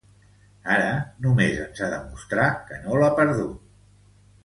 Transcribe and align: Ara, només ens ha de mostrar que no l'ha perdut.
Ara, 0.77 0.95
només 1.27 1.61
ens 1.67 1.83
ha 1.83 1.91
de 1.93 2.01
mostrar 2.09 2.49
que 2.71 2.83
no 2.89 3.01
l'ha 3.05 3.15
perdut. 3.23 3.65